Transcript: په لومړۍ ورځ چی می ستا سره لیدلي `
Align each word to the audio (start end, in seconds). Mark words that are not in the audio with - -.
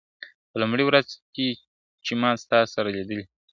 په 0.49 0.55
لومړۍ 0.61 0.83
ورځ 0.87 1.07
چی 2.03 2.13
می 2.21 2.29
ستا 2.43 2.59
سره 2.73 2.87
لیدلي 2.95 3.23
` 3.29 3.31